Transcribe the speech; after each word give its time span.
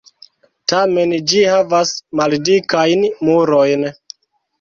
Tamen 0.71 1.11
ĝi 1.33 1.41
havas 1.55 1.91
maldikajn 2.21 3.05
murojn. 3.29 3.85